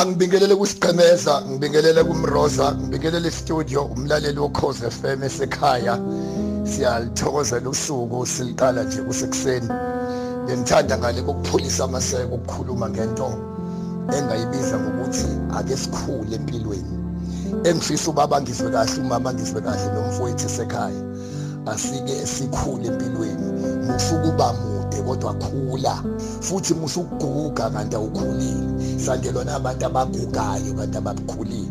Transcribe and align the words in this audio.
angibingelele 0.00 0.54
kusiqhemeza 0.60 1.34
ngibingelele 1.48 2.02
kumroza 2.08 2.66
ngibingelele 2.78 3.28
istudio 3.34 3.82
umlaleli 3.94 4.40
wokhoze 4.44 4.86
FM 4.98 5.20
esekhaya. 5.28 5.94
Siyalithokozela 6.70 7.68
usuku 7.74 8.18
siliqala 8.32 8.80
nje 8.84 9.00
kusekuseni. 9.06 9.68
Ngithanda 10.44 10.94
ngale 10.98 11.20
kokuphulisa 11.26 11.84
amaseko 11.84 12.34
ukukhuluma 12.34 12.86
ngento 12.90 13.28
engayibiza 14.16 14.76
ngokuthi 14.82 15.30
ake 15.58 15.76
sikhule 15.82 16.34
empilweni. 16.36 16.94
Engifisa 17.68 18.10
ubaba 18.10 18.36
ngizwe 18.42 18.70
kahle 18.74 19.00
umama 19.04 19.34
ngizwe 19.34 19.60
kahle 19.66 19.86
nomfowethu 19.94 20.46
esekhaya. 20.46 21.02
Asike 21.66 22.26
sikhule 22.26 22.86
empilweni. 22.88 23.52
Musukuba 23.86 24.52
mude 24.52 25.02
kodwa 25.02 25.34
khula. 25.34 26.04
Futhi 26.40 26.74
musukuguga 26.74 27.70
kanti 27.70 27.96
awukhulile. 27.96 28.98
Sandelwa 28.98 29.44
nabantu 29.44 29.86
abagugayo 29.86 30.74
kanti 30.74 30.98
abakhulile. 30.98 31.68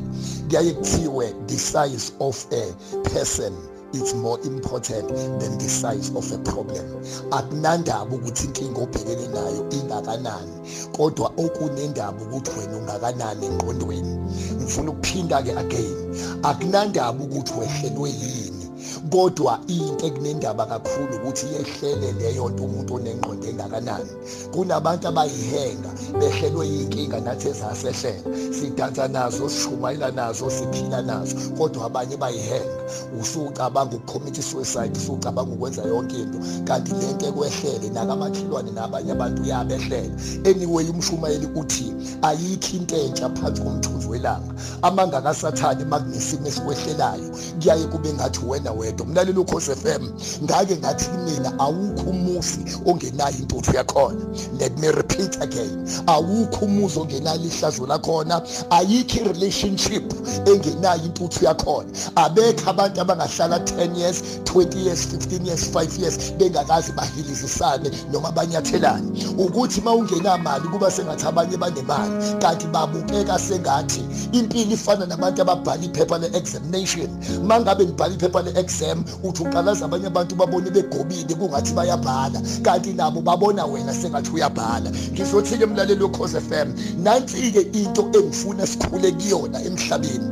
Kuyaye 0.50 0.72
kuthiwe 0.74 1.36
the 1.48 1.58
size 1.58 2.12
of 2.20 2.46
a 2.52 2.74
person 3.10 3.54
it's 3.94 4.14
more 4.14 4.40
important 4.42 5.08
than 5.40 5.58
the 5.58 5.68
size 5.70 6.14
of 6.16 6.32
a 6.32 6.38
problem. 6.40 6.86
Akunandaba 7.32 8.16
ukuthi 8.16 8.46
inkinga 8.46 8.82
obhekene 8.82 9.28
nayo 9.28 9.70
ingakanani 9.70 10.52
kodwa 10.92 11.32
okunendaba 11.38 12.22
ukuthi 12.22 12.52
wena 12.60 12.78
ungakanani 12.78 13.46
engqondweni. 13.46 14.18
Ngifuna 14.56 14.92
ukuphinda 14.92 15.42
ke 15.42 15.52
again. 15.52 16.16
Akunandaba 16.44 17.24
ukuthi 17.24 17.54
wehlelwe 17.60 18.10
yini? 18.10 18.69
Kodwa 19.12 19.60
into 19.68 20.06
ekunendaba 20.06 20.66
kakhulu 20.66 21.16
ukuthi 21.16 21.46
yehlele 21.54 22.12
leyo 22.12 22.50
nto 22.50 22.64
umuntu 22.64 22.96
onengqondo 22.96 23.48
engakanani. 23.48 24.12
Kunabantu 24.52 25.08
abayihenga 25.08 25.90
behlelwe 26.20 26.68
yinkinga 26.68 27.20
nathi 27.20 27.48
ezasehlela 27.50 28.24
sidansa 28.52 29.08
nazo 29.08 29.50
sishumayela 29.50 30.12
nazo 30.12 30.50
siphila 30.50 31.02
nazo. 31.02 31.36
Kodwa 31.58 31.86
abanye 31.86 32.18
bayihenga. 32.18 32.80
Usucabanga 33.22 33.96
ukucommit 33.96 34.42
suicide 34.42 34.98
usucabanga 34.98 35.54
ukwenza 35.54 35.82
yonke 35.84 36.18
into. 36.20 36.40
Kanti 36.66 36.92
lento 36.92 37.26
ekwehlele 37.28 37.90
nakamakhelwane 37.90 38.72
nabanye 38.72 39.12
abantu 39.12 39.42
uyabehlela 39.44 40.16
anyway 40.46 40.90
umshumayeli 40.90 41.48
uthi 41.56 41.94
ayikho 42.22 42.78
into 42.78 42.96
entsha 42.96 43.30
phansi 43.30 43.62
komthunzi 43.62 44.08
welanga. 44.08 44.54
Amanga 44.82 45.22
kasathane 45.22 45.86
makunesimo 45.86 46.48
esikwehlelayo 46.48 47.30
kuyaye 47.60 47.86
kube 47.88 48.14
ngathi 48.14 48.40
wena. 48.46 48.72
Wedwa 48.90 49.06
umlaleli 49.06 49.40
ukhosi 49.40 49.72
FM 49.72 50.10
ngake 50.44 50.78
ngathi 50.78 51.10
mina 51.26 51.60
awukho 51.60 52.10
umusi 52.10 52.60
ongenayo 52.86 53.36
intuthu 53.40 53.76
yakhona. 53.76 54.26
Let 54.60 54.78
me 54.80 54.92
repeat 54.92 55.42
again. 55.42 55.88
Awukho 56.08 56.66
umuzi 56.66 57.00
ongenayo 57.00 57.42
ihlazo 57.42 57.88
lakhona. 57.88 58.42
Ayikho 58.70 59.24
relationship 59.34 60.14
engenayo 60.46 61.04
intuthu 61.06 61.46
yakhona. 61.46 61.90
Abekho 62.16 62.70
abantu 62.70 63.02
abangahlala 63.02 63.58
10 63.58 63.98
years 63.98 64.24
20 64.44 64.78
years 64.86 65.08
15 65.08 65.46
years 65.46 65.70
5 65.70 66.02
years 66.02 66.34
bengakazi 66.38 66.92
bahilizisane 66.92 67.92
noma 68.12 68.32
banyathelane. 68.32 69.12
Ukuthi 69.38 69.82
mawungenamali 69.82 70.68
kuba 70.68 70.92
sengathi 70.92 71.26
abanye 71.26 71.58
banemali 71.58 72.36
kanti 72.42 72.68
babukeka 72.68 73.40
sengathi 73.40 74.04
impilo 74.32 74.74
ifana 74.74 75.06
nabantu 75.06 75.42
ababhala 75.42 75.84
iphepha 75.84 76.18
le-examination. 76.18 77.10
Mangabe 77.44 77.86
ngibhala 77.86 78.14
iphepha 78.14 78.42
le-exam 78.80 79.04
uthi 79.24 79.44
uqalaza 79.44 79.86
abanye 79.86 80.08
abantu 80.08 80.36
babone 80.36 80.70
begobile 80.72 81.36
kungathi 81.36 81.74
bayabhala. 81.74 82.42
Kanti 82.64 82.94
nabo 82.94 83.22
babona 83.22 83.66
wena 83.66 83.94
sengathi 83.94 84.32
uyabhala. 84.32 84.92
Ngizothi-ke 85.14 85.64
emlaleli 85.64 86.04
wecause 86.04 86.38
f 86.38 86.52
m 86.52 86.74
nansi-ke 87.04 87.62
into 87.74 88.02
engifuna 88.14 88.68
sikhule 88.68 89.12
kuyona 89.12 89.62
emhlabeni 89.64 90.30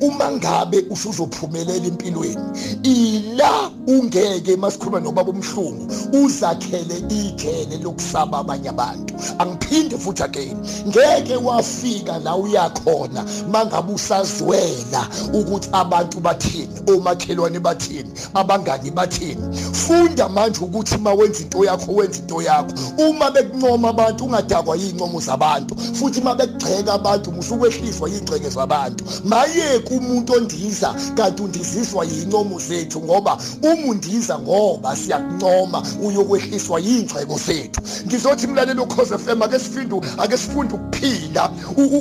uma 0.00 0.32
ngabe 0.32 0.84
usuzophumelela 0.90 1.86
empilweni 1.86 2.42
ila 2.82 3.70
ungeke 3.86 4.56
masikhuluma 4.56 5.00
nobaba 5.00 5.30
omhlungu 5.30 5.86
uzakhele 6.12 6.98
ijele 7.08 7.78
lokusaba 7.82 8.38
abanye 8.38 8.68
abantu. 8.68 9.14
Angiphinde 9.38 9.98
futhi 9.98 10.22
again 10.22 10.56
ngeke 10.88 11.36
wafika 11.36 12.18
la 12.18 12.36
uyakhona 12.36 13.24
mangabe 13.50 13.92
usazwela 13.92 15.08
ukuthi 15.32 15.68
abantu 15.72 16.20
bathini 16.20 16.68
omakhelwane 16.86 17.60
bathini 17.60 18.10
abangani 18.34 18.90
bathini. 18.90 19.56
Funda 19.72 20.28
manje 20.28 20.60
ukuthi 20.60 20.96
uma 20.96 21.12
wenza 21.12 21.42
into 21.42 21.64
yakho 21.64 21.92
wenza 21.92 22.18
into 22.18 22.42
yakho. 22.42 22.72
Uma 22.98 23.30
bekuncoma 23.30 23.88
abantu 23.88 24.24
ungadakwa 24.24 24.76
yincomo 24.76 25.20
zabantu. 25.20 25.76
Futhi 25.76 26.20
uma 26.20 26.34
bekugceka 26.34 26.92
abantu 26.92 27.32
musukwehliswa 27.32 28.08
yingceke 28.08 28.50
zabantu. 28.50 29.04
Mayeke 29.24 29.94
umuntu 29.94 30.32
ondiza 30.32 30.94
kanti 31.14 31.42
undiziswa 31.42 32.04
yincomo 32.04 32.58
zethu 32.58 33.00
ngoba 33.00 33.38
uma 33.76 33.92
undiza 33.92 34.38
ngoba 34.38 34.96
siyakuncoma 34.96 35.82
uyokwehliswa 36.02 36.80
yingceko 36.80 37.38
zethu. 37.46 37.80
Ngizothi 38.06 38.46
mlaleli 38.46 38.80
ukhoze 38.80 39.18
FM 39.18 39.42
ake 39.42 39.58
sifindu 39.58 40.04
ake 40.18 40.36
sifunde 40.36 40.74
ukuphila 40.74 41.50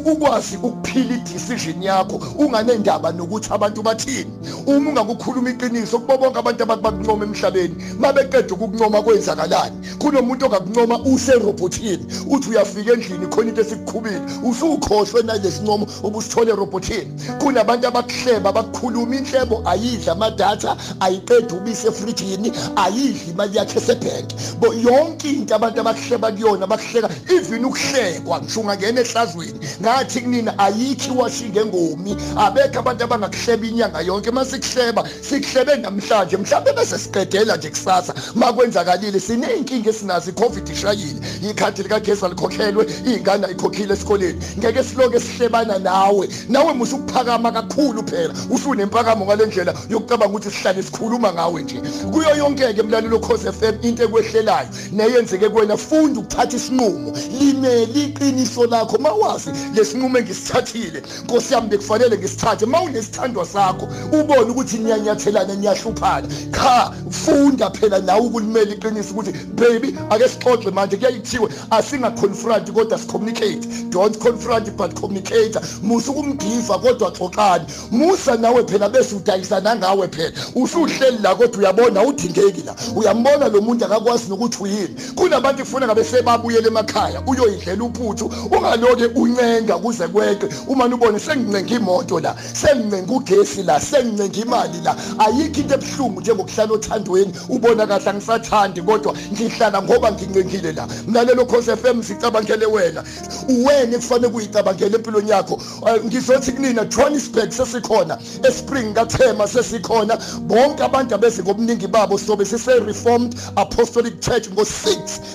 ukwazi 0.05 0.57
ukuphila 0.57 1.15
idecision 1.15 1.83
yakho 1.83 2.21
unganendaba 2.37 3.11
nokuthi 3.11 3.49
abantu 3.53 3.83
bathini. 3.83 4.31
Uma 4.65 4.89
ungakukhuluma 4.89 5.49
iqiniso 5.49 5.99
kubo 5.99 6.17
bonke 6.17 6.39
abantu 6.39 6.63
abakuncoma 6.63 7.25
emhlabeni 7.25 7.75
mabeqeda 7.99 8.53
ukukuncoma 8.53 9.01
kwenzakalani? 9.01 9.75
Kunomuntu 9.99 10.45
ongakuncoma 10.45 10.99
userobotini 10.99 12.05
uthi 12.29 12.49
uyafika 12.49 12.93
endlini 12.93 13.27
khona 13.27 13.49
into 13.49 13.61
esikukhubile 13.61 14.21
usukhohlwe 14.43 15.23
nalesincomo 15.23 15.87
obusithole 16.03 16.51
erobotini 16.51 17.11
kunabantu 17.39 17.87
abakuhleba 17.87 18.51
bakukhuluma 18.51 19.15
inhlebo 19.15 19.61
ayidla 19.65 20.11
amadatha 20.11 20.77
ayiqeda 20.99 21.55
ubisi 21.65 21.87
efrijini 21.87 22.51
ayidli 22.75 23.31
imali 23.31 23.57
yakhe 23.57 23.79
esebhenki 23.79 24.35
bo 24.59 24.73
yonke 24.73 25.29
into 25.29 25.55
abantu 25.55 25.81
abakuhleba 25.81 26.31
kuyona 26.31 26.67
bakuhleka. 26.67 27.09
Even 27.29 27.65
ukuhlekwa 27.65 28.41
ngisho 28.41 28.59
ungangena 28.61 29.01
ehlazweni. 29.01 29.59
Ngathi 29.81 30.21
kunina 30.21 30.59
ayikho 30.59 31.13
iwashinge 31.13 31.65
ngomi 31.65 32.15
abekho 32.37 32.79
abantu 32.79 33.03
abangakuhleba 33.03 33.65
inyanga 33.67 34.01
yonke. 34.01 34.31
Masikuhleba 34.31 35.03
sikuhlebe 35.21 35.75
namhlanje. 35.75 36.37
Mhlawumbe 36.37 36.73
bese 36.73 36.97
siqedela 36.97 37.57
nje 37.57 37.69
kusasa. 37.69 38.13
Makwenzakalile 38.35 39.19
siney'nkinga 39.19 39.89
esinazo 39.89 40.29
i-covid 40.29 40.69
ishayile 40.69 41.19
ikhadi 41.49 41.83
likagesi 41.83 42.25
alikhokhelwe 42.25 42.85
iy'ngane 43.07 43.45
ayikhokhile 43.45 43.93
esikoleni. 43.93 44.39
Ngeke 44.57 44.83
siloke 44.83 45.19
sihlebana 45.19 45.79
nawe. 45.79 46.29
Nawe 46.49 46.73
musukuphakama 46.73 47.51
kakhulu 47.51 48.03
phela. 48.07 48.33
Usunempakamo 48.49 49.25
ngale 49.25 49.45
ndlela 49.45 49.73
yokucabanga 49.89 50.33
ukuthi 50.35 50.51
sihlale 50.51 50.83
sikhuluma 50.83 51.33
ngawe. 51.33 51.54
Nje. 51.59 51.81
Kuyo 52.11 52.35
yonke-ke 52.35 52.83
mlalelo 52.83 53.19
cause 53.19 53.47
f 53.47 53.63
m 53.63 53.77
into 53.81 54.03
ekwehlelayo 54.03 54.67
neyenzeke 54.91 55.49
kuwena 55.49 55.77
funda 55.77 56.19
ukuthatha 56.19 56.57
isinqumo. 56.57 57.13
Limele 57.39 58.03
iqiniso 58.03 58.65
lakho 58.65 58.97
mawazi 58.97 59.49
lesinqumo 59.75 60.17
engisithathile. 60.17 61.03
Nkosi 61.23 61.53
yami 61.53 61.67
bekufanele 61.67 62.17
ngisithathe. 62.17 62.65
Ma 62.65 62.81
unesithandwa 62.81 63.45
sakho 63.45 63.87
ubone 64.11 64.51
ukuthi 64.51 64.77
niyanyathelana 64.77 65.55
niyahluphana. 65.55 66.27
Cha 66.51 66.93
funda 67.09 67.69
phela 67.69 67.99
nawe 67.99 68.21
ukulimela 68.21 68.73
iqiniso 68.73 69.11
ukuthi 69.11 69.31
baby 69.31 69.95
ake 70.09 70.29
sixoxe 70.29 70.71
manje 70.71 70.97
kuyaye 70.97 71.19
kuthiwe 71.19 71.49
asingaconfront 71.71 72.71
kodwa 72.71 72.97
sicommunicate. 72.97 73.89
Don't 73.89 74.19
confront 74.19 74.77
but 74.77 74.99
communicate 74.99 75.59
musa 75.83 76.11
ukumgiva 76.11 76.79
kodwa 76.79 77.11
xoxani. 77.11 77.65
Musa 77.91 78.37
nawe 78.37 78.63
phela 78.63 78.89
bese 78.89 79.15
udayisana 79.15 79.75
ngawe 79.75 80.07
phela. 80.07 80.31
Usuhleli 80.55 81.17
la 81.21 81.35
kodwa 81.47 81.59
uyabona 81.59 82.03
udingeki 82.03 82.63
la. 82.65 82.75
Uyambona 82.95 83.47
lo 83.47 83.61
muntu 83.61 83.85
akakwazi 83.85 84.29
nokuthi 84.29 84.63
uyini. 84.63 84.95
Kunabantu 85.15 85.63
kufuna 85.63 85.85
ngabe 85.85 86.03
sebabuyele 86.03 86.67
emakhaya 86.67 87.21
uyoyidlela 87.27 87.83
uphuthu 87.83 88.31
ungaloke 88.51 89.05
uncenga 89.05 89.77
kuze 89.77 90.07
kweqe. 90.07 90.47
Uma 90.67 90.85
ubone 90.85 91.19
sengincenga 91.19 91.75
imoto 91.75 92.19
la 92.19 92.35
sengincenga 92.53 93.13
ugesi 93.13 93.63
la 93.63 93.79
sengincenga 93.79 94.41
imali 94.41 94.81
la. 94.83 94.95
Ayikho 95.19 95.61
into 95.61 95.73
ebuhlungu 95.75 96.21
njengokuhlala 96.21 96.73
othandweni 96.73 97.33
ubona 97.49 97.87
kahle 97.87 98.09
angisathandi 98.09 98.81
kodwa 98.81 99.13
ngihlala 99.33 99.81
ngoba 99.81 100.11
ngincengile 100.11 100.71
la. 100.71 100.87
Mlalelo 101.07 101.45
khosi 101.45 101.71
FM 101.71 102.03
sicabangele 102.03 102.65
wena. 102.65 103.03
Uwena 103.49 103.97
kufanele 103.97 104.29
kuyicabangela 104.29 104.95
empilweni 104.95 105.29
yakho. 105.29 105.61
Ngizothi 106.05 106.51
kunina 106.51 106.85
Johannesburg 106.85 107.51
sesikhona 107.51 108.17
eSpring 108.43 108.93
kaThema 108.93 109.47
sesikhona. 109.47 110.17
Bonke 110.41 110.83
abantu 110.83 111.15
beze 111.25 111.43
ngobuningi 111.43 111.87
babo 111.87 112.17
sobe 112.17 112.45
sise 112.45 112.79
reformed 112.79 113.35
apostolic 113.55 114.19
church 114.19 114.47
ngo6 114.49 114.85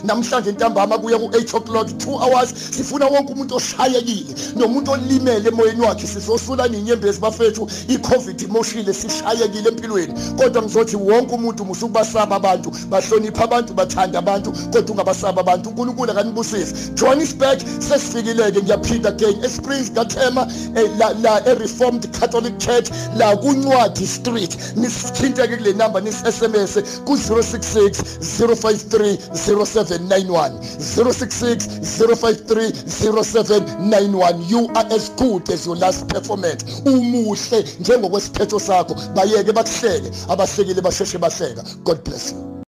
namhlanje 0.04 0.52
ntambama 0.52 0.98
kuya 0.98 1.18
ku8 1.18 1.56
o'clock 1.56 1.88
2 1.88 2.18
hours. 2.22 2.54
Sifuna 2.70 3.06
wonke 3.06 3.32
umuntu 3.32 3.56
oshayekile 3.56 4.34
nomuntu 4.56 4.90
olimele 4.92 5.48
emoyeni 5.48 5.80
wakhe 5.80 6.06
sizosula 6.06 6.68
ninyembezi 6.68 7.20
bafethu 7.20 7.68
icovid 7.88 8.40
imoshile 8.40 8.94
sishayekile 8.94 9.68
empilweni. 9.68 10.14
Kodwa 10.36 10.62
ngizothi 10.62 10.96
wonke 10.96 11.34
umuntu 11.34 11.64
musukubasaba 11.64 12.36
abantu 12.36 12.70
bahlonipha 12.88 13.44
abantu 13.44 13.74
bathanda 13.74 14.18
abantu 14.18 14.52
kodwa 14.52 14.90
ungabasaba 14.90 15.40
abantu. 15.40 15.68
uNkulunkulu 15.70 16.10
akanibusise 16.10 16.74
Johannesburg 16.94 17.58
sesifikileke 17.78 18.62
ngiyaphinda 18.62 19.08
again 19.08 19.44
eSprings 19.44 19.92
kaThema 19.92 20.46
eh, 20.76 20.90
la 20.98 21.12
la 21.22 21.46
eReformed 21.48 22.20
Catholic 22.20 22.58
Church 22.58 22.90
la 23.16 23.36
kuNcwadi 23.36 24.06
Street. 24.06 24.58
Nisithinteke 24.76 25.56
kule 25.56 25.72
number 25.80 26.00
nis 26.02 26.22
SMS 26.22 26.76
ku 27.06 27.16
066 27.16 28.20
053 28.20 29.16
0791 29.32 30.60
066 30.78 31.68
053 31.82 32.72
0791 32.86 34.44
you 34.48 34.68
are 34.76 34.86
as 34.92 35.08
good 35.16 35.48
as 35.50 35.66
your 35.66 35.76
last 35.76 36.08
performance. 36.08 36.64
Umuhle 36.84 37.64
njengokwesiphetho 37.80 38.60
sakho. 38.60 38.94
Bayeke 39.14 39.52
bakuhleke. 39.52 40.10
Abahlekile 40.28 40.80
basheshe 40.82 41.18
bahleka. 41.18 41.62
God 41.84 42.04
bless 42.04 42.32
you. 42.32 42.49